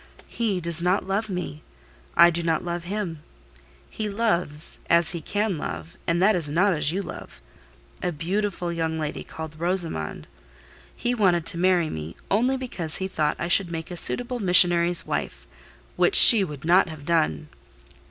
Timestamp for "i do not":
2.17-2.63